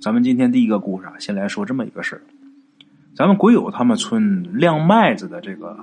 [0.00, 2.22] 咱们今天第一个故事啊，先来说这么一个事儿。
[3.16, 5.76] 咱们鬼友他们村晾麦子的这个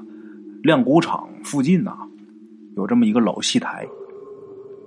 [0.63, 1.97] 晾谷场附近呐，
[2.77, 3.85] 有这么一个老戏台。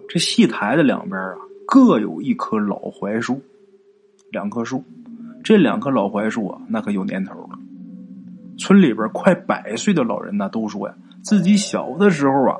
[0.09, 1.37] 这戏台的两边啊，
[1.67, 3.43] 各有一棵老槐树，
[4.31, 4.83] 两棵树。
[5.45, 7.59] 这两棵老槐树啊，那可有年头了。
[8.57, 12.59] 村里边快百岁的老人呢，都说呀，自己小的时候啊，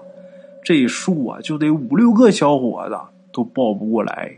[0.63, 2.97] 这树啊就得五六个小伙子
[3.33, 4.37] 都抱不过来。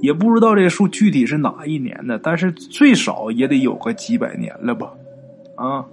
[0.00, 4.92] 也不知道这树具体是哪一年的，但是最少也得有个几百年了吧？
[5.56, 5.84] 啊，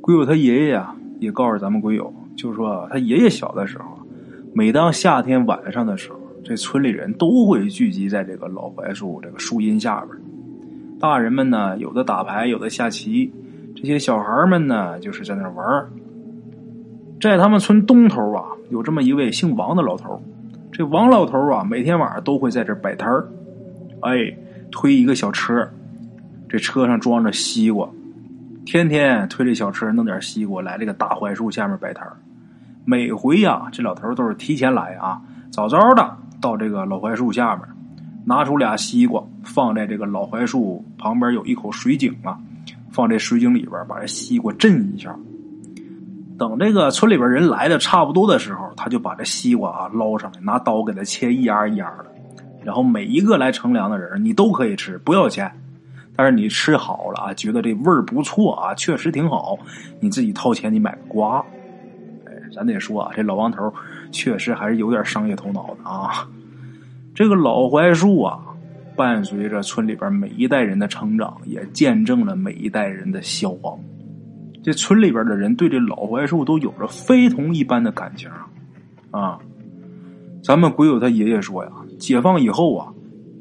[0.00, 3.84] 鬼友他爷爷啊，也告诉咱们鬼友，就说他爷爷小的时候，
[4.54, 10.16] 每当夏天晚上的时候，这村里人都会聚集在这个老槐树这个树荫下边。
[11.00, 13.32] 大人们呢，有的打牌，有的下棋，
[13.74, 15.88] 这些小孩们呢，就是在那玩
[17.20, 20.22] 在他们村东头啊，有这么一位姓王的老头。
[20.72, 23.12] 这王老头啊，每天晚上都会在这摆摊，
[24.00, 24.34] 哎，
[24.70, 25.68] 推一个小车，
[26.48, 27.86] 这车上装着西瓜，
[28.64, 32.08] 天天推这小车弄点西瓜来这个大槐树下面摆摊。
[32.86, 37.66] 每回呀，这老头都是提前来啊，早早的到这个老槐树下面，
[38.24, 42.38] 拿出俩西瓜，放在这个老槐树旁边有一口水井啊，
[42.90, 45.14] 放这水井里边，把这西瓜震一下。
[46.42, 52.06] 等这个村里边人来的差不多的时候，他就把这西瓜啊捞上来，拿刀给它切一丫一丫的，
[52.64, 55.48] 然后每一个来乘凉的人，你都可以吃，不要钱。
[56.16, 59.56] 但是你吃好了啊，觉得这味儿不错啊，确实挺好，
[60.00, 61.38] 你自己掏钱你买个瓜。
[62.26, 63.72] 哎，咱得说啊，这老王头
[64.10, 66.26] 确实还是有点商业头脑的啊。
[67.14, 68.40] 这个老槐树啊，
[68.96, 73.78] 伴随着村里边每一代人的成长，也见证了每一代人的消亡。
[74.62, 78.30] 这村里边的人对这老槐树都有着非同一般的感情
[79.10, 79.38] 啊！
[80.42, 82.92] 咱们鬼友他爷爷说呀，解放以后啊，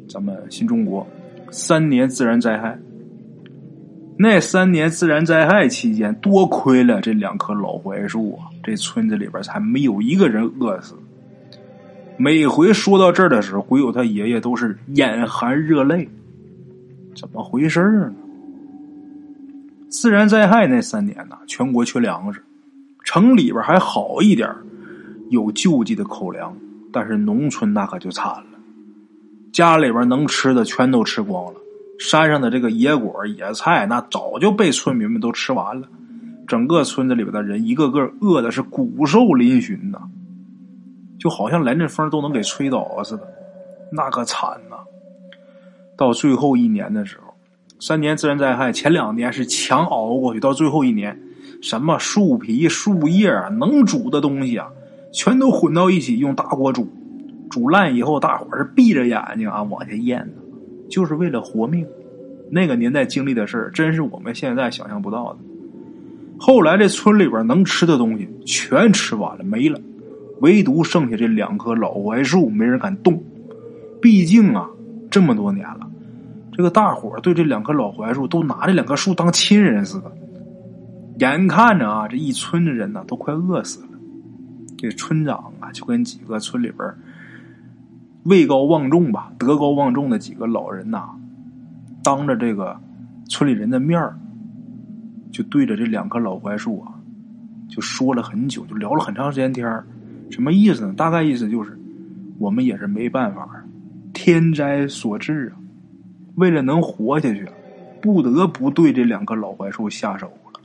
[0.10, 1.06] 咱们新中国
[1.52, 2.78] 三年自然灾害，
[4.18, 10.96] 那三年自然灾害期间，多亏了这两棵老槐树啊，这村子里边才没有一个人饿死。
[12.18, 16.08] 每回说到这儿的时候，鬼友他爷爷都是眼含热泪，
[17.16, 18.14] 怎么回事呢？
[19.92, 22.42] 自然灾害那三年呢，全国缺粮食，
[23.04, 24.50] 城里边还好一点
[25.30, 26.56] 有救济的口粮，
[26.94, 28.58] 但是农村那可就惨了，
[29.52, 31.60] 家里边能吃的全都吃光了，
[32.00, 35.90] 山上的这个野果野菜那早就被村民们都吃完了，
[36.48, 40.00] 整个村子里边的人一个个饿的是骨瘦嶙峋呐，
[41.20, 43.28] 就好像来阵风都能给吹倒似的，
[43.92, 44.78] 那可惨呐！
[45.98, 47.31] 到最后一年的时候。
[47.82, 51.20] 三年自然灾害，前两年是强熬过去，到最后一年，
[51.64, 54.68] 什么树皮、树叶能煮的东西啊，
[55.12, 56.88] 全都混到一起，用大锅煮，
[57.50, 60.34] 煮烂以后，大伙是闭着眼睛啊往下咽呢，
[60.92, 61.84] 就是为了活命。
[62.52, 65.40] 那个年代经历的事儿，真是我们现在想象不到的。
[66.38, 69.82] 后来这村里边能吃的东西全吃完了，没了，
[70.42, 73.24] 唯独剩下这两棵老槐树，没人敢动。
[74.00, 74.70] 毕竟啊，
[75.10, 75.88] 这么多年了。
[76.52, 80.12] 这个大伙对这两棵老槐树都拿这两棵树当亲人似的，
[81.20, 83.88] 眼看着啊，这一村的人呢都快饿死了。
[84.78, 86.94] 这村长啊就跟几个村里边
[88.24, 91.10] 位高望重吧、德高望重的几个老人呐，
[92.04, 92.78] 当着这个
[93.30, 94.18] 村里人的面儿
[95.32, 96.92] 就对着这两棵老槐树啊，
[97.70, 99.86] 就说了很久，就聊了很长时间天儿
[100.30, 100.94] 什么意思呢？
[100.98, 101.80] 大概意思就是，
[102.40, 103.48] 我们也是没办法，
[104.14, 105.61] 天灾所致啊。
[106.36, 107.48] 为了能活下去，
[108.02, 110.60] 不得不对这两棵老槐树下手了。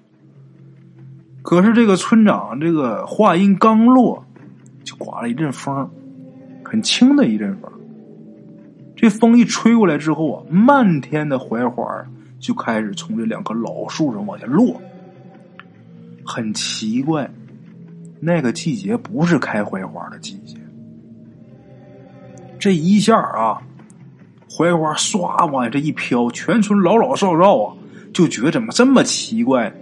[1.43, 4.25] 可是这个村长这个话音刚落，
[4.85, 5.89] 就刮了一阵风，
[6.65, 7.71] 很轻的一阵风。
[8.95, 11.85] 这风一吹过来之后啊，漫天的槐花
[12.39, 14.81] 就开始从这两棵老树上往下落。
[16.25, 17.31] 很奇怪，
[18.21, 20.57] 那个季节不是开槐花的季节。
[22.59, 23.61] 这一下啊。
[24.49, 27.75] 槐花唰往这一飘，全村老老少少啊，
[28.13, 29.73] 就觉得怎么这么奇怪，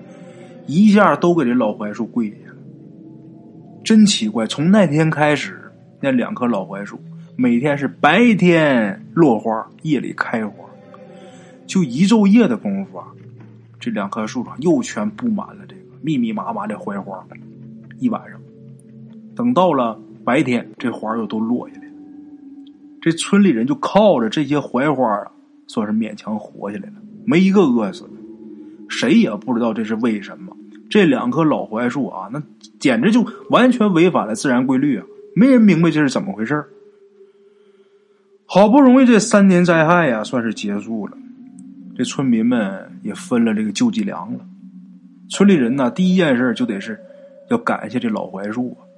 [0.66, 2.54] 一下都给这老槐树跪下了。
[3.84, 4.46] 真奇怪！
[4.46, 5.60] 从那天开始，
[6.00, 6.98] 那两棵老槐树
[7.36, 10.64] 每天是白天落花，夜里开花，
[11.66, 13.06] 就一昼夜的功夫啊，
[13.78, 17.22] 这两棵树上又全布满了这个密密麻麻的槐花。
[17.98, 18.40] 一晚上，
[19.36, 21.83] 等到了白天，这花又都落下来。
[23.04, 25.30] 这村里人就靠着这些槐花啊，
[25.66, 26.94] 算是勉强活下来了，
[27.26, 28.10] 没一个饿死的。
[28.88, 30.56] 谁也不知道这是为什么。
[30.88, 32.42] 这两棵老槐树啊，那
[32.80, 35.04] 简直就完全违反了自然规律啊！
[35.36, 36.64] 没人明白这是怎么回事
[38.46, 41.14] 好不容易这三年灾害呀，算是结束了，
[41.94, 44.40] 这村民们也分了这个救济粮了。
[45.28, 46.98] 村里人呢，第一件事就得是
[47.50, 48.88] 要感谢这老槐树啊。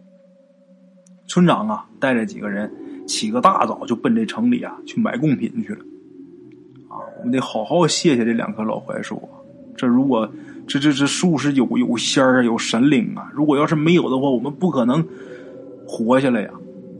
[1.26, 2.72] 村长啊，带着几个人
[3.06, 5.80] 起个大早就奔这城里啊去买贡品去了。
[6.88, 9.38] 啊，我们得好好谢谢这两棵老槐树啊！
[9.76, 10.30] 这如果
[10.66, 15.04] 这这这树是有有仙儿啊，有神灵啊，如果要是没有的话，我们不可能
[15.86, 16.50] 活下来呀！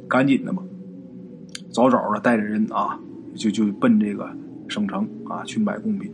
[0.09, 0.63] 赶紧的吧。
[1.71, 2.99] 早早的带着人啊，
[3.35, 4.29] 就就奔这个
[4.69, 6.11] 省城啊去买贡品。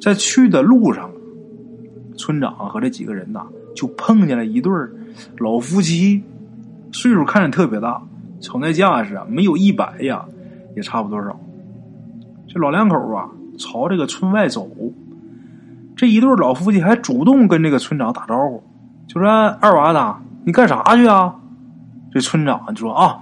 [0.00, 1.10] 在去的路上，
[2.16, 4.72] 村长和这几个人呐，就碰见了一对
[5.38, 6.22] 老夫妻，
[6.92, 8.02] 岁数看着特别大，
[8.40, 10.24] 瞅那架势啊，没有一百呀，
[10.76, 11.38] 也差不多少。
[12.46, 13.28] 这老两口啊，
[13.58, 14.68] 朝这个村外走。
[15.96, 18.62] 这一对老夫妻还主动跟这个村长打招呼，
[19.06, 19.28] 就说
[19.60, 21.34] ：“二娃子，你干啥去啊？”
[22.12, 23.20] 这村长就说：“啊。”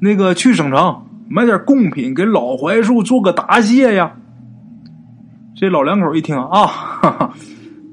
[0.00, 4.12] 那个去省城买点贡品给老槐树做个答谢呀。
[5.56, 7.32] 这老两口一听啊，哈哈，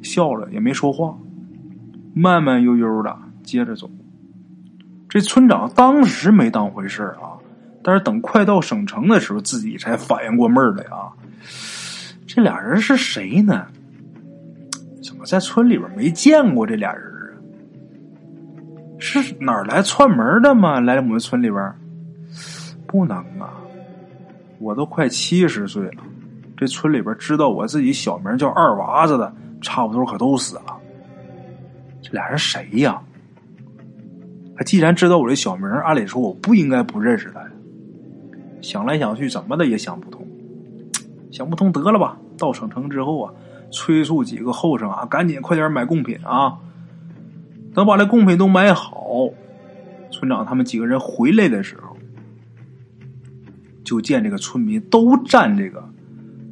[0.03, 1.15] 笑了也没说话，
[2.13, 3.89] 慢慢悠悠的接着走。
[5.11, 7.35] 这村长当时没当回事啊，
[7.83, 11.11] 但是等快到省城的时候，自己才反应过味儿来啊。
[12.25, 13.67] 这俩人是谁呢？
[15.03, 17.35] 怎么在村里边没见过这俩人啊？
[18.99, 20.79] 是哪儿来串门的吗？
[20.79, 21.75] 来我们村里边？
[22.87, 23.51] 不能啊！
[24.59, 26.03] 我都快七十岁了，
[26.55, 30.77] 这村里边知道我自己小名叫二娃子的，差不多可都死了。
[32.01, 33.01] 这俩人谁呀？
[34.63, 37.51] 既然知道我这小名，按理说我不应该不认识他呀。
[38.61, 40.25] 想来想去，怎么的也想不通。
[41.31, 42.17] 想不通，得了吧！
[42.37, 43.33] 到省城之后啊，
[43.71, 46.59] 催促几个后生啊，赶紧快点买贡品啊！
[47.73, 49.29] 等把这贡品都买好，
[50.11, 51.95] 村长他们几个人回来的时候。
[53.83, 55.83] 就见这个村民都站这个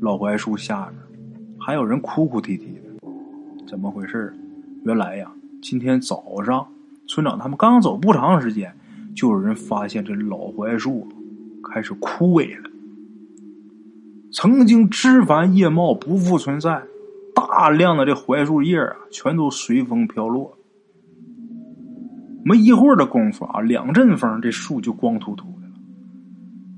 [0.01, 1.23] 老槐树下边，
[1.59, 3.07] 还有人哭哭啼啼的，
[3.67, 4.33] 怎么回事？
[4.85, 6.67] 原来呀，今天早上
[7.09, 8.71] 村长他们刚走不长时间，
[9.15, 11.07] 就有人发现这老槐树
[11.63, 12.69] 开始枯萎了，
[14.31, 16.79] 曾经枝繁叶茂、不复存在，
[17.33, 20.55] 大量的这槐树叶啊，全都随风飘落。
[22.45, 25.73] 没一会儿的功夫啊，两阵风，这树就光秃秃的了。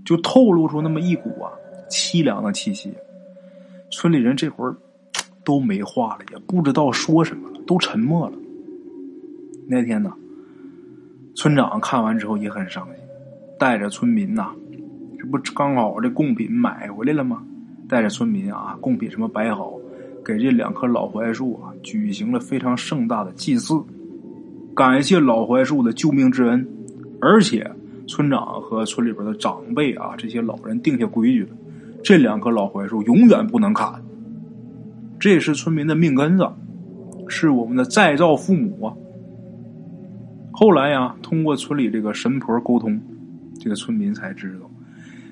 [0.05, 1.51] 就透露出那么一股啊
[1.89, 2.93] 凄凉的气息，
[3.91, 4.73] 村里人这会儿
[5.43, 8.37] 都没话了，也不知道说什么了，都沉默了。
[9.71, 10.11] 那天呢，
[11.33, 12.95] 村长看完之后也很伤心，
[13.57, 14.51] 带着村民呐，
[15.17, 17.41] 这不刚好这贡品买回来了吗？
[17.87, 19.71] 带着村民啊，贡品什么摆好，
[20.25, 23.81] 给这两棵老槐树啊举行了非常盛大的祭祀，
[24.75, 26.67] 感谢老槐树的救命之恩，
[27.21, 27.71] 而且。
[28.07, 31.49] 村长和村里边的长辈啊，这些老人定下规矩了：
[32.03, 34.03] 这两棵老槐树永远不能砍。
[35.17, 36.45] 这是村民的命根子，
[37.29, 38.91] 是我们的再造父母啊。
[40.63, 43.01] 后来呀，通过村里这个神婆沟通，
[43.59, 44.69] 这个村民才知道，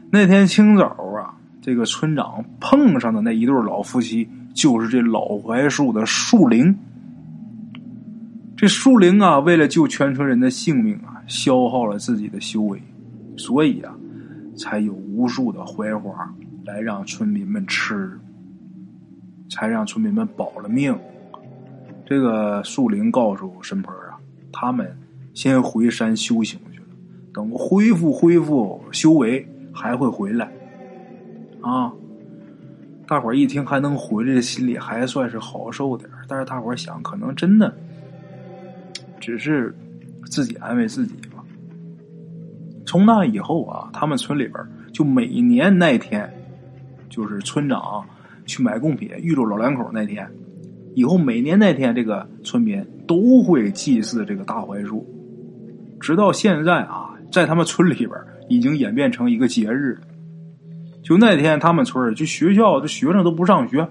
[0.10, 6.76] 那天清早啊，这个村长碰上的那一对老夫妻，就是这老槐树的树灵。
[8.58, 11.22] 这树灵啊，为了救全村人的性命啊。
[11.28, 12.82] 消耗了自己的修为，
[13.38, 13.96] 所以啊，
[14.58, 16.28] 才有无数的槐花
[16.66, 18.20] 来让村民们吃，
[19.48, 20.98] 才让村民们保了命。
[22.04, 24.18] 这个树灵告诉神婆啊，
[24.52, 24.92] 他们
[25.40, 26.88] 先回山修行去了，
[27.34, 30.52] 等恢复恢复修为还会回来。
[31.62, 31.94] 啊，
[33.08, 37.74] 大伙儿一听还能回来，心里还算是好受点但是大伙儿想，可能真的
[39.18, 39.74] 只是。
[40.30, 41.44] 自己安慰自己吧。
[42.86, 46.32] 从那以后啊，他们村里边就每年那天，
[47.10, 48.06] 就是村长
[48.46, 50.30] 去买贡品遇着老两口那天，
[50.94, 55.04] 以后每年那天，这个村民都会祭祀这个大槐树，
[56.00, 58.12] 直到现在啊，在他们村里边
[58.48, 60.02] 已经演变成一个节日了。
[61.04, 63.88] 就那天，他们村就学校这学生都不上学，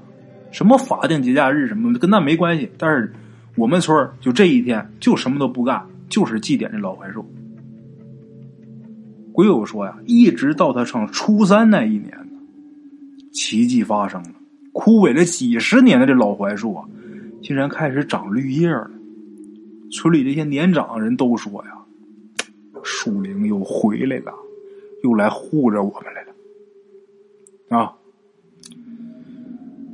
[0.51, 2.71] 什么法定节假日什么的跟那没关系。
[2.79, 3.13] 但是
[3.57, 5.85] 我们村就这一天就什么都不干。
[6.09, 7.23] 就是祭奠这老槐树。
[9.31, 12.41] 鬼友说呀，一直到他上初三那一年呢，
[13.31, 14.31] 奇迹发生了，
[14.73, 16.83] 枯萎了几十年的这老槐树啊，
[17.43, 18.91] 竟然开始长绿叶了。
[19.93, 21.73] 村里这些年长人都说呀，
[23.09, 24.35] 树灵又回来了，
[25.03, 26.35] 又来护着我们来了。
[27.71, 27.97] 啊，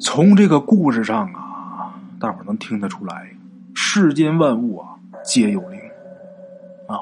[0.01, 3.37] 从这个故事上啊，大伙能听得出来，
[3.73, 5.79] 世间万物啊，皆有灵。
[6.89, 6.99] 啊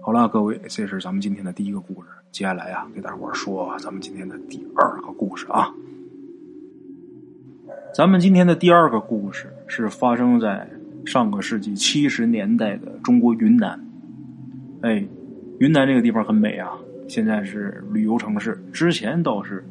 [0.00, 0.28] 好了。
[0.28, 2.08] 各位，这是咱们今天的第一个故事。
[2.32, 5.72] 接下来呀，给大伙说咱们今天的第二个故事啊。
[7.94, 10.68] 咱们今天的第二个故事是发生在
[11.04, 13.85] 上个世纪七十年代的中国云南。
[14.82, 15.04] 哎，
[15.58, 16.72] 云南这个地方很美啊，
[17.08, 18.62] 现在是旅游城市。
[18.72, 19.64] 之前倒是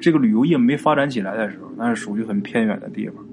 [0.00, 3.24] 这个旅游业没发展起来的时候，那是属于很偏远的地方。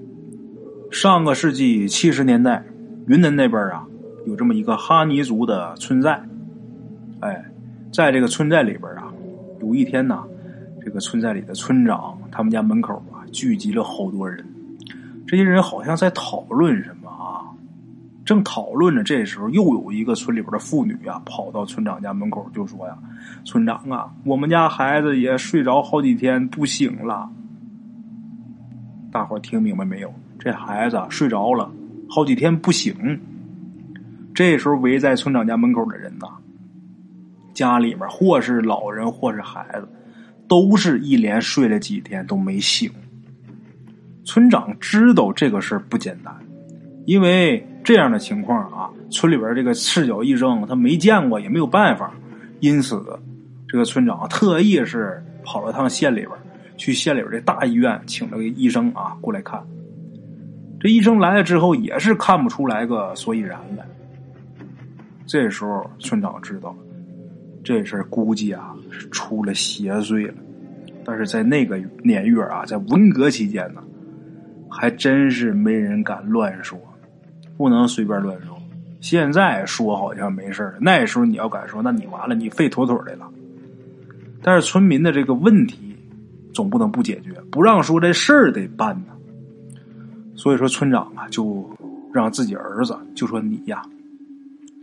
[0.90, 2.64] 上个世纪七十年代，
[3.06, 3.86] 云南那边啊，
[4.26, 6.22] 有这么一个哈尼族的村寨。
[7.20, 7.44] 哎，
[7.92, 9.12] 在这个村寨里边啊，
[9.60, 10.22] 有一天呢，
[10.84, 13.22] 这个村寨里的村长他们家门口啊。
[13.32, 14.42] 聚集了好多人，
[15.26, 17.05] 这些人好像在讨论什么？
[18.26, 22.98] 正讨论着，这时候又有一个村里边的妇女啊，跑到村长家门口就说呀
[23.46, 27.30] ：“村长啊，我们家孩子也睡着好几天不醒了。”
[29.12, 30.12] 大伙听明白没有？
[30.40, 31.70] 这孩子睡着了
[32.10, 32.94] 好几天不醒。
[34.34, 36.26] 这时候围在村长家门口的人呐，
[37.54, 39.88] 家里面或是老人或是孩子，
[40.48, 42.90] 都是一连睡了几天都没醒。
[44.24, 46.36] 村长知道这个事不简单，
[47.06, 52.12] 因为这样的情况啊，村里边这个赤脚医生他没见过，也没有办法，
[52.58, 53.00] 因此
[53.68, 56.30] 这个村长特意是跑了趟县里边，
[56.76, 59.62] 去县里边这大医院请了个医生啊过来看。
[60.80, 63.86] 这医生来了之后也是看不出来个所以然来。
[65.24, 66.78] 这时候村长知道了，
[67.62, 70.34] 这事估计啊是出了邪祟了。
[71.04, 73.80] 但是在那个年月啊，在文革期间呢。
[74.68, 76.78] 还真是没人敢乱说，
[77.56, 78.56] 不能随便乱说。
[79.00, 83.30] 现在说好像没事了，那时候你要敢说，那你完了，你废妥妥的了。
[84.42, 85.96] 但是村民的这个问题
[86.52, 89.12] 总不能不解决，不让说这事儿得办呢。
[90.34, 91.68] 所以说，村长啊，就
[92.12, 93.82] 让自己儿子就说你呀，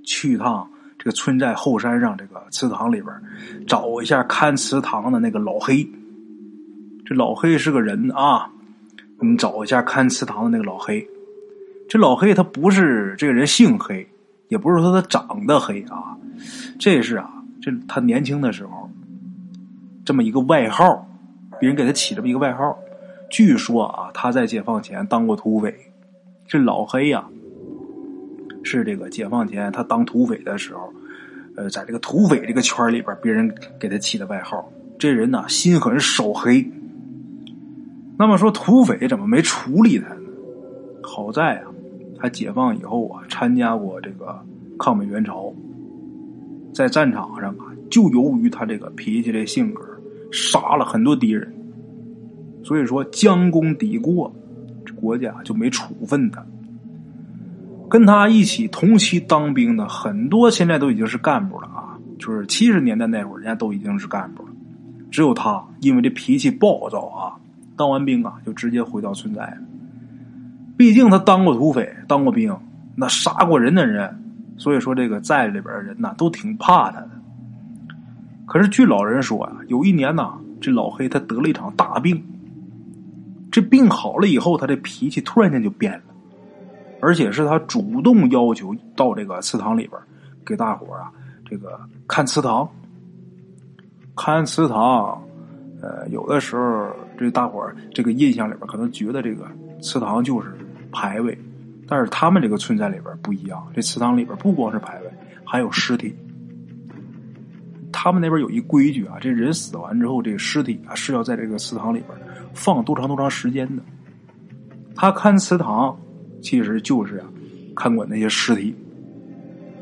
[0.06, 3.14] 去趟这个村寨后山上这个祠堂里边，
[3.68, 5.86] 找一下看祠堂的那个老黑。
[7.06, 8.50] 这老黑是个人啊。
[9.20, 11.08] 你找一下看祠堂的那个老黑，
[11.88, 14.08] 这老黑他不是这个人姓黑，
[14.48, 16.18] 也不是说他长得黑啊，
[16.80, 17.30] 这是啊，
[17.62, 18.90] 这他年轻的时候
[20.04, 21.08] 这么一个外号，
[21.60, 22.78] 别人给他起这么一个外号。
[23.30, 25.74] 据说啊，他在解放前当过土匪。
[26.46, 27.26] 这老黑呀，
[28.64, 30.94] 是这个解放前他当土匪的时候，
[31.56, 34.72] 呃，在这个土匪这个圈里边，别人给他起的外号。
[35.00, 36.70] 这人呢，心狠手黑。
[38.20, 40.22] 那么说土匪怎么没处理他呢？
[41.02, 41.64] 好在啊，
[42.24, 44.42] 他解放以后啊，参加过这个
[44.80, 45.54] 抗美援朝，
[46.74, 49.82] 在战场上啊，就由于他这个脾气、这性格，
[50.32, 51.54] 杀了很多敌人。
[52.64, 54.34] 所以说将功抵过，
[54.96, 56.42] 国家就没处分他。
[57.90, 64.50] 跟他一起同期当兵的很多，现在都已经是干部了啊，就是七十年代那会儿，人家都已经是干部了，
[65.12, 67.36] 只有他因为这脾气暴躁啊。
[67.76, 69.58] 当完兵啊，就直接回到村寨了。
[70.84, 72.54] 毕竟他当过土匪，当过兵，
[72.94, 74.22] 那杀过人的人，
[74.58, 77.10] 所以说这个寨里边的人呐，都挺怕他的。
[78.46, 82.22] 可是据老人说呀，有一年呐，这老黑他得了一场大病。
[83.50, 86.04] 这病好了以后，他这脾气突然间就变了，
[87.00, 89.98] 而且是他主动要求到这个祠堂里边
[90.46, 91.10] 给大伙啊
[91.50, 92.70] 这个看祠堂，
[94.18, 95.18] 看祠堂。
[95.82, 99.48] 呃，有的时候这大伙这个印象里边可能觉得这个
[99.82, 100.54] 祠堂就是
[100.94, 101.38] 牌位，
[101.88, 105.10] 但是他们这个村寨里边不一样，这祠堂里边不光是牌位，
[105.44, 106.16] 还有尸体。
[107.92, 112.10] 他们那边有一规矩啊，这人死完之后，这个尸体啊是要在这个祠堂里边
[112.54, 113.84] 放多长多长时间的。
[114.96, 115.98] 他看祠堂，
[116.42, 117.26] 其实就是啊
[117.76, 118.74] 看管那些尸体，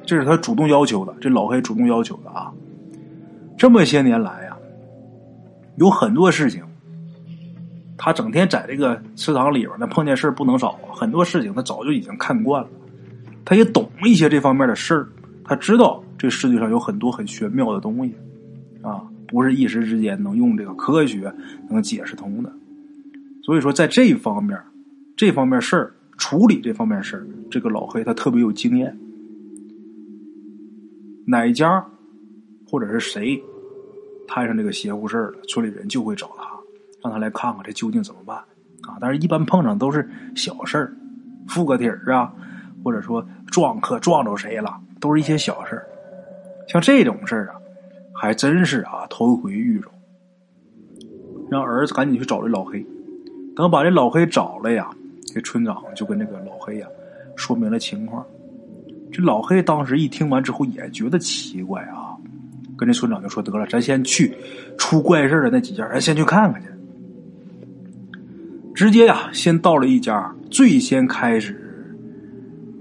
[0.06, 2.52] 这是他主动要求的，这老黑主动要求的啊。
[3.58, 4.58] 这么些年来啊。
[5.78, 6.62] 有很多事情，
[8.04, 10.72] 他整天在这个祠堂里边，那碰见事不能少。
[10.92, 12.70] 很多事情他早就已经看惯了，
[13.46, 15.08] 他也懂一些这方面的事儿。
[15.44, 18.16] 他知道这世界上有很多很玄妙的东西，
[18.82, 21.32] 啊，不是一时之间能用这个科学
[21.70, 22.52] 能解释通的。
[23.44, 24.60] 所以说，在这方面，
[25.16, 28.98] 这方面事儿处理这方面事儿，这个老黑他特别有经验。
[31.28, 31.86] 哪家
[32.66, 33.40] 或者是谁？
[34.28, 36.44] 摊上这个邪乎事儿了，村里人就会找他，
[37.04, 38.98] 让他来看看这究竟怎么办啊！
[39.00, 40.94] 但是，一般碰上都是小事儿，
[41.48, 42.34] 附个体儿啊，
[42.84, 45.88] 或者说撞客撞着谁了，都是一些小事儿。
[46.68, 47.56] 像这种事儿啊，
[48.14, 49.88] 还真是啊头一回遇着。
[51.50, 52.86] 让儿子赶紧去找这老黑，
[53.56, 54.90] 等把这老黑找了呀，
[55.26, 56.88] 这村长就跟这个老黑呀
[57.36, 58.26] 说明了情况。
[59.12, 62.16] 这老黑当时一听完之后也觉得奇怪啊，
[62.78, 64.34] 跟这村长就说：“得了，咱先去
[64.78, 66.70] 出怪事的那几家，咱先去看看去。”
[68.82, 71.56] 直接呀，先到了一家最先开始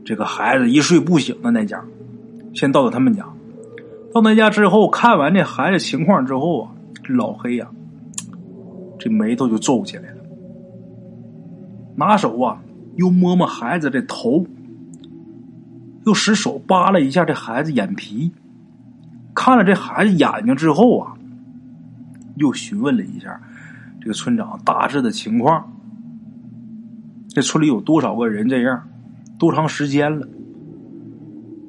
[0.03, 1.85] 这个孩子一睡不醒的那家，
[2.55, 3.23] 先到了他们家。
[4.15, 6.71] 到那家之后，看完这孩子情况之后啊，
[7.05, 7.69] 这老黑呀，
[8.99, 10.23] 这眉头就皱起来了，
[11.97, 12.63] 拿手啊
[12.97, 14.47] 又摸摸孩子的头，
[16.07, 18.33] 又使手扒了一下这孩子眼皮，
[19.35, 21.13] 看了这孩子眼睛之后啊，
[22.37, 23.39] 又询问了一下
[24.01, 25.71] 这个村长大致的情况。
[27.31, 28.83] 这村里有多少个人这样？
[29.39, 30.29] 多长时间了？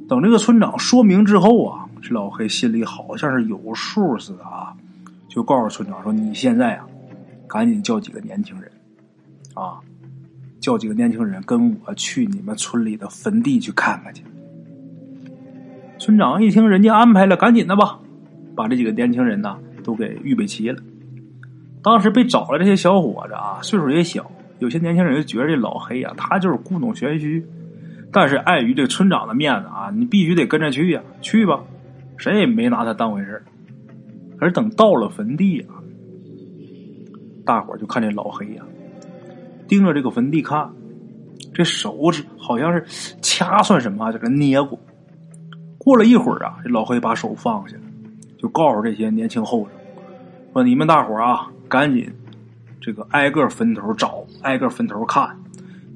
[0.10, 4.76] 等这个村长说明之后啊，这老黑心里好像是有数似的啊，
[5.30, 6.86] 就告诉村长说：“你现在啊，
[7.48, 8.70] 赶紧叫几个年轻人，
[9.54, 9.80] 啊，
[10.60, 14.24] 叫几个年轻人跟我去你们村里的坟地去看看去。”
[15.98, 18.00] 村长一听人家安排了，赶紧的吧，
[18.56, 20.82] 把这几个年轻人呢都给预备齐了。
[21.84, 24.30] 当时被找来这些小伙子啊，岁数也小。
[24.62, 27.44] 有些年轻人就觉得这老黑呀，他就是故弄玄虚，
[28.12, 31.64] 但是碍于这村长的面子啊，你必须得跟着去呀，去吧，
[32.16, 33.44] 谁也没拿他当回事
[34.38, 35.82] 可是等到了坟地啊，
[37.44, 38.64] 大伙就看这老黑呀，
[39.68, 40.70] 盯着这个坟地看，
[41.56, 42.86] 这手指好像是
[43.20, 44.80] 掐算什么，在这捏过。
[45.80, 47.76] 过了一会儿啊，这老黑把手放下，
[48.38, 49.74] 就告诉这些年轻后生
[50.54, 52.08] 说：“你们大伙啊，赶紧。”
[52.82, 55.38] 这个挨个坟头找，挨个坟头看，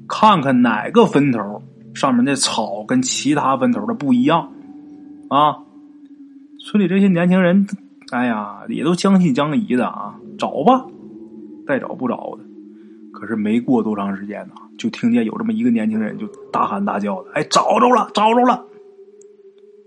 [0.08, 1.60] 看看哪个坟头
[1.94, 4.52] 上面的草跟其他坟头的不一样
[5.28, 5.58] 啊！
[6.60, 7.66] 村里这些年轻人，
[8.12, 10.86] 哎呀，也都将信将疑的啊，找吧，
[11.66, 12.44] 再找不着的。
[13.12, 18.64] 可是没过多长时间呢，就听见有这么一个年轻人就大喊大叫的：“哎，找着了，找着了！”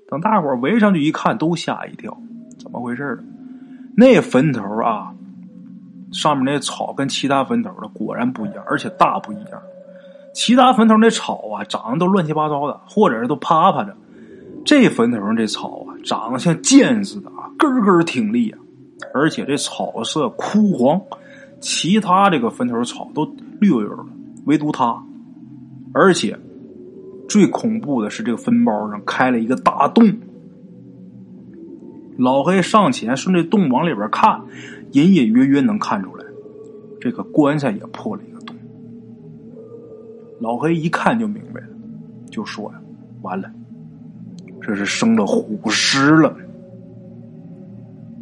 [0.10, 2.20] 等大伙围上去一看，都吓一跳，
[2.58, 3.24] 怎么回事呢？
[3.96, 5.14] 那坟头啊！
[6.12, 9.62] 上面那草跟其他坟头的果然不一样，而且大不一样。
[10.34, 13.96] 其他坟头那草啊，长得都乱七八糟的，或者是都趴趴着。
[14.66, 18.60] 这坟头上这草啊，长得像剑似的啊，根根挺立啊，
[19.14, 21.02] 而且这草色枯黄。
[21.60, 23.26] 其他这个坟头草都
[23.60, 24.06] 绿油油的，
[24.46, 25.04] 唯独它。
[25.94, 26.40] 而且
[27.28, 30.10] 最恐怖的是，这个坟包上开了一个大洞。
[32.18, 34.42] 老黑上前顺着洞往里边看。
[34.92, 36.26] 隐隐约约能看出来，
[37.00, 38.56] 这个棺材也破了一个洞。
[40.40, 41.68] 老黑一看就明白了，
[42.32, 42.80] 就说呀
[43.22, 43.52] ：“完了，
[44.62, 46.36] 这是生了虎尸了。”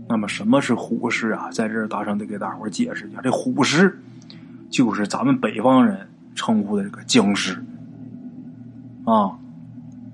[0.10, 1.49] 那么什么是虎尸啊？
[1.51, 3.99] 在这儿，大圣得给大伙解释一下，这虎尸
[4.69, 7.63] 就是咱们北方人称呼的这个僵尸
[9.06, 9.38] 啊。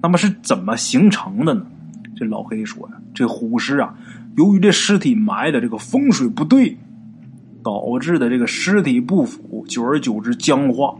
[0.01, 1.65] 那么是怎么形成的呢？
[2.15, 3.95] 这老黑说呀：“这虎尸啊。”
[4.35, 6.77] 由于这尸体埋的这个风水不对，
[7.63, 10.95] 导致的这个尸体不腐，久而久之僵化。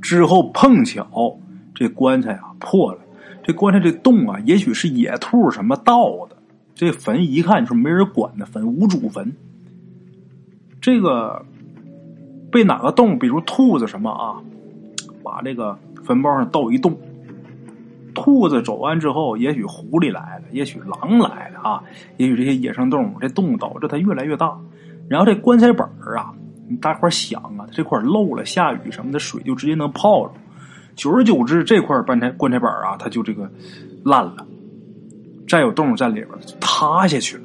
[0.00, 1.38] 之后碰巧
[1.74, 2.98] 这棺材啊破了，
[3.42, 6.36] 这棺材这洞啊，也许是野兔什么盗的。
[6.74, 9.32] 这坟一看就是没人管的坟，无主坟。
[10.80, 11.46] 这个
[12.50, 14.42] 被哪个洞，比如兔子什么啊，
[15.22, 16.98] 把这个坟包上盗一洞。
[18.14, 21.82] 兔子走完之后，也许狐狸来了，也许狼来了啊，
[22.16, 24.56] 也许这些野生动物，这洞导致它越来越大。
[25.08, 26.32] 然后这棺材本儿啊，
[26.68, 30.34] 你大伙想啊，这块漏了，下雨什么的水就直接能泡着。
[30.94, 33.50] 久而久之，这块棺材棺材本啊，它就这个
[34.04, 34.46] 烂了，
[35.48, 37.44] 再有动物在里边就塌下去了。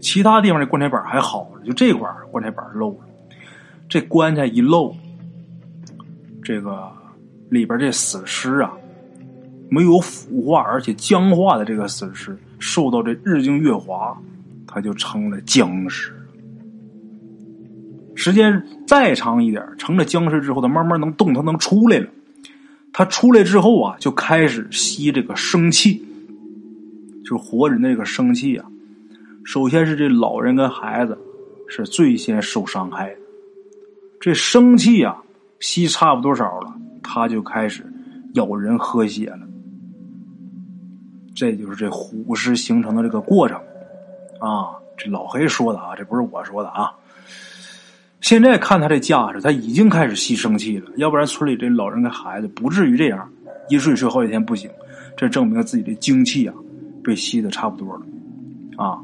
[0.00, 2.98] 其他地方的棺材本还好就这块棺材本漏了。
[3.88, 4.94] 这棺材一漏，
[6.42, 6.92] 这个
[7.48, 8.72] 里边这死尸啊。
[9.68, 14.16] 没有腐化而且僵化的这个死尸，受到这日精月华，
[14.66, 16.12] 它就成了僵尸。
[18.14, 22.08] 时间再长一点，成了僵尸之后，它慢慢能动，它能出来了。
[22.92, 26.04] 它出来之后啊，就开始吸这个生气，
[27.24, 28.64] 就是活人那个生气啊。
[29.44, 31.18] 首先是这老人跟孩子
[31.68, 33.16] 是最先受伤害的，
[34.20, 35.22] 这生气啊
[35.58, 36.72] 吸差不多少了，
[37.02, 37.84] 他就开始
[38.34, 39.40] 咬人喝血了。
[41.34, 43.58] 这就是这虎尸形成的这个过程，
[44.38, 46.92] 啊，这老黑说的啊，这不是我说的啊。
[48.20, 53.28] 现在看他这架势，他已经开始吸生气了，要不然村里这老人跟孩子不至于这样，
[53.68, 54.70] 一睡睡好几天不醒。
[55.16, 56.54] 这证明自己的精气啊
[57.02, 58.02] 被吸的差不多了，
[58.76, 59.00] 啊。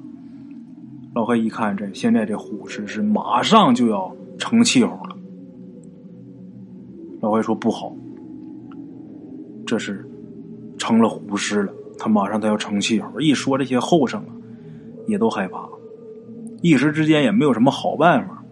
[1.15, 5.17] 老黑一看，这现在这虎尸是马上就要成气候了。
[7.21, 7.93] 老黑说不好，
[9.67, 10.07] 这是。
[10.79, 11.75] 成了虎尸了。
[12.01, 14.33] 他马上他要成气候，一说这些后生啊，
[15.07, 15.69] 也都害怕，
[16.63, 18.43] 一时之间也没有什么好办法。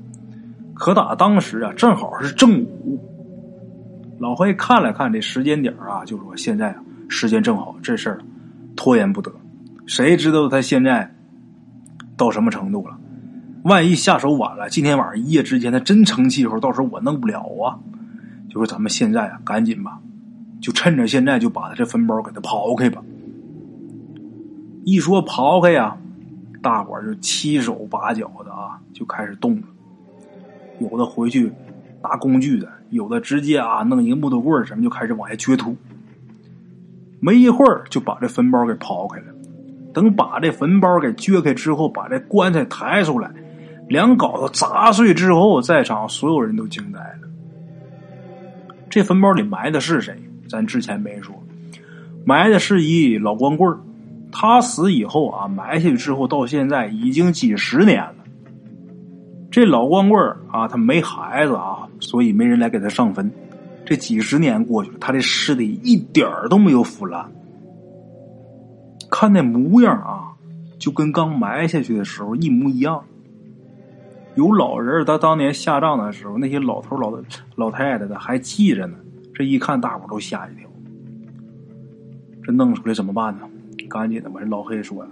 [0.75, 3.01] 可打当时啊，正好是正午。
[4.19, 8.21] 老黑看了看这时间点啊，就说：“现在啊，时间正好，这事儿
[8.77, 9.33] 拖延不得。
[9.87, 11.15] 谁知道他现在
[12.17, 12.99] 到什么程度了？
[13.63, 17.81] 万一下手晚了，今天晚上一夜之间他真成气候，到时候我弄不了啊！
[18.49, 19.99] 就说咱们现在啊，赶紧吧，
[20.61, 23.03] 就趁着现在就把他这坟包给他刨开吧。
[24.89, 25.99] 一说刨开呀，
[26.63, 29.63] 大伙儿就七手八脚的啊，就开始动了。”
[30.81, 31.53] 有的回去
[32.03, 35.77] 拿工具的，有的直接啊弄一个木头棍什么就开始往下掘土。
[37.21, 39.27] 没一会儿就把这坟包给刨开了。
[39.93, 43.31] 等把这坟包给掘开之后，把这棺材抬出来，
[43.89, 47.29] 两镐子砸碎之后，在场所有人都惊呆了。
[48.89, 50.17] 这坟包里埋的是谁？
[50.49, 51.35] 咱之前没说，
[52.25, 53.77] 埋的是一老光棍
[54.31, 58.15] 他死以后啊，埋下去之后，到现在已经几十年了。
[59.51, 60.21] 这老光棍
[60.53, 63.31] 啊，他没孩子啊，所以没人来给他上坟。
[63.87, 67.33] 这几十年过去了，他的尸体一点都没有腐烂，
[69.11, 70.37] 看那模样啊，
[70.79, 73.03] 就跟刚埋下去的时候一模一样。
[74.35, 77.19] 有老人他当年下葬的时候，那些老头老
[77.57, 78.97] 老太太的还记着呢。
[79.35, 80.69] 这一看，大伙都吓一跳。
[82.43, 83.49] 这弄出来怎么办呢？
[83.89, 84.41] 赶紧的吧！
[84.41, 85.11] 这老黑说呀：“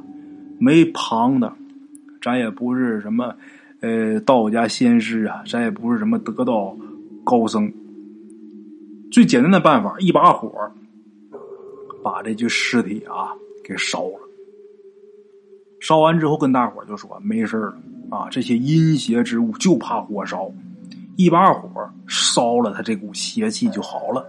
[0.61, 1.53] 没旁的，
[2.23, 3.35] 咱也不是什么。”
[3.81, 6.75] 呃，道家仙师啊，咱也不是什么得道
[7.23, 7.71] 高僧。
[9.13, 10.51] 最简单的办法，一把火
[12.03, 14.19] 把这具尸体啊给烧了。
[15.79, 17.77] 烧完之后，跟大伙就说没事了
[18.11, 20.51] 啊，这些阴邪之物就怕火烧，
[21.17, 21.69] 一把火
[22.09, 24.27] 烧了他这股邪气就好了。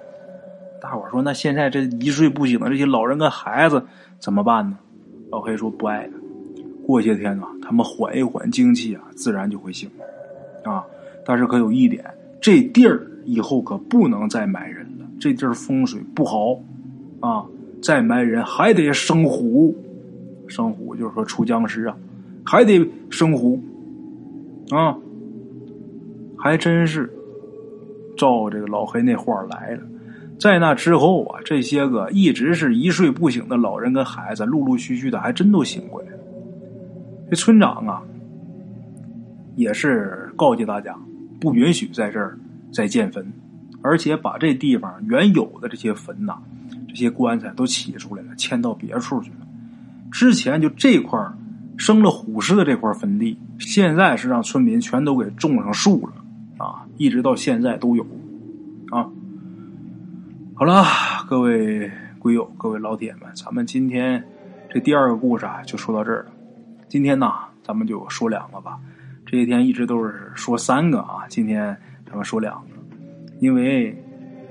[0.87, 3.83] 大伙说，那现在这一睡不醒的这些老人跟孩子
[4.19, 4.77] 怎么办呢？
[5.29, 6.13] 老黑说不爱了。
[6.85, 9.89] 过些天啊，他们缓一缓精气啊，自然就会醒
[10.63, 10.81] 啊。
[11.25, 12.05] 但是可有一点，
[12.39, 16.57] 这地儿以后可不能再埋人了，这地儿风水不好
[17.19, 17.45] 啊。
[17.81, 19.75] 再埋人还得生虎，
[20.47, 21.97] 生虎就是说出僵尸啊，
[22.45, 23.61] 还得生虎
[24.69, 24.97] 啊。
[26.37, 27.11] 还真是
[28.15, 29.81] 照这个老黑那话来了。
[30.39, 36.17] 在那之后啊，这些个一直是一睡不醒的老人跟孩子，陆陆续续的还真都醒过来了。
[37.29, 38.01] 这村长啊，
[39.55, 40.95] 也是告诫大家，
[41.39, 42.37] 不允许在这儿
[42.71, 43.33] 再建坟，
[43.81, 46.37] 而且把这地方原有的这些坟呐，
[46.87, 49.47] 这些棺材都起出来了，迁到别处去了。
[50.11, 51.19] 之前就这块
[51.77, 56.13] 生了虎尸的这块坟地，现在是让村民全都给种上树了
[56.63, 58.05] 啊，一直到现在都有。
[60.59, 60.83] 好了，
[61.29, 64.23] 各位鬼友，各位老铁们，咱们今天
[64.67, 66.31] 这第二个故事啊，就说到这儿了。
[66.87, 68.79] 今天呢，咱们就说两个吧。
[69.23, 72.69] 这些天一直都是说三个啊，今天咱们说两个。
[73.39, 73.95] 因为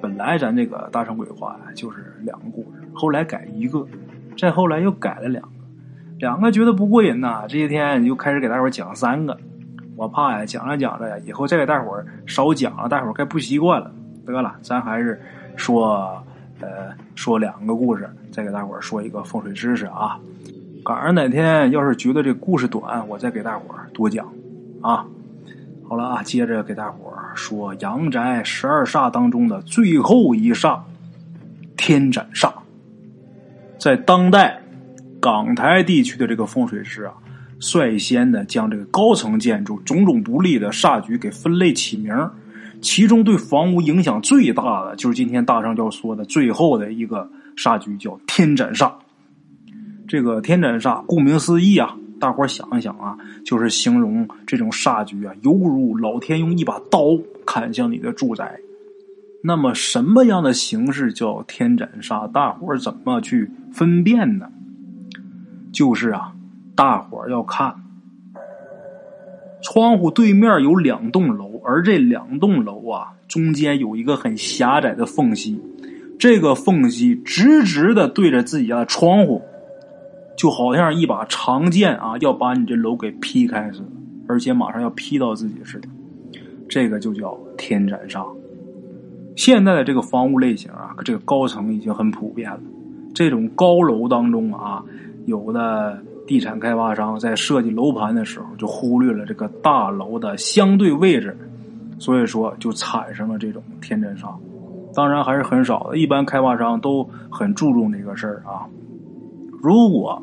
[0.01, 3.85] 本来咱这个大圣鬼话呀就是两个故事，后来改一个，
[4.39, 5.51] 再后来又改了两个，
[6.21, 7.47] 两个觉得不过瘾呐。
[7.49, 9.37] 这些天又开始给大伙讲三个，
[9.97, 13.91] 我怕呀讲着讲着呀，以后再给大伙少讲了，大伙该不习惯了。
[14.25, 15.21] 得了，咱还是
[15.57, 16.23] 说
[16.61, 20.19] 呃说两个故事，再给大伙说一个风水知识啊。
[20.85, 24.25] 赶上哪天要是觉得这故事短，我再给大伙儿多讲，
[24.81, 25.05] 啊，
[25.89, 30.79] 好了啊，接着给大伙儿说阳宅十二煞当中的最后一煞——
[31.77, 32.53] 天斩煞。
[33.79, 34.63] 在当代
[35.21, 37.15] 港台地区的这个风水师啊，
[37.59, 42.15] 率先的将这个高层建筑种种不利的煞局给分类起名，
[42.81, 48.93] 其中对房屋影响最大的就是今天大圣要说的最后的一个煞局，叫天斩煞。
[50.09, 58.59] 这个天斩煞，顾名思义啊，大伙想一想啊，就是形容这种煞局啊，犹如老天用一把刀砍向你的住宅。
[59.43, 62.31] 那么，什么样的形式叫天斩煞？
[62.31, 64.49] 大伙怎么去分辨呢？
[65.73, 66.33] 就是啊，
[66.75, 67.75] 大伙要看
[69.63, 75.61] 窗户对面有两栋楼，而这两栋楼啊，中间有一个很狭窄的缝隙，
[76.19, 79.43] 这个缝隙直直的对着自己家的窗户。
[80.37, 83.87] 就好像一把长剑啊，要把你这楼给劈开似的，
[84.29, 85.89] 而且马上要劈到自己似的，
[86.69, 88.23] 这个就叫天斩煞。
[89.35, 92.61] 现在的这个房屋类型啊，这个高层已经很普遍了。
[93.15, 94.85] 这种高楼当中啊，
[95.25, 101.37] 有的地产开发商在设计楼盘的时候就忽略了这个大楼的相对位置，
[101.99, 104.35] 所以说就产生了这种天斩煞。
[104.95, 105.97] 当然还是很少的。
[105.99, 108.67] 一般开发商都很注重这个事儿啊。
[109.63, 110.23] 如果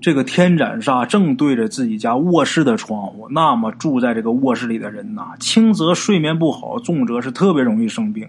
[0.00, 8.28] 这个天斩煞正对着自己家卧室的窗户，那么住在这个卧室里的人呐，轻则睡眠不好，重则是特别容易生病。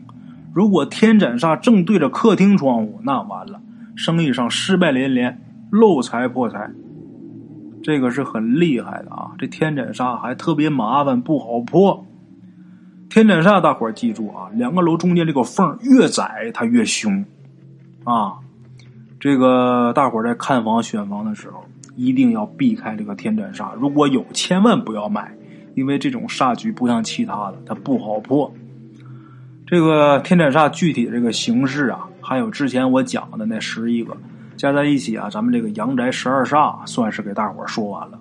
[0.52, 3.62] 如果天斩煞正对着客厅窗户，那完了，
[3.96, 6.70] 生意上失败连连，漏财破财。
[7.82, 9.32] 这个是很厉害的啊！
[9.38, 12.06] 这天斩煞还特别麻烦，不好破。
[13.10, 17.24] 天斩煞，大伙儿记住啊，两个楼中间这个缝越窄，它越凶
[18.04, 18.34] 啊。
[19.20, 21.64] 这个大伙儿在看房选房的时候，
[21.96, 23.74] 一定要避开这个天斩煞。
[23.76, 25.34] 如果有，千万不要买，
[25.74, 28.54] 因为这种煞局不像其他的，它不好破。
[29.66, 34.16] 这个天斩煞具体这个形式啊，还有之前我讲的那十一个
[34.60, 38.20] 加在一起啊，咱们这个阳宅十二煞算是给大伙说完了。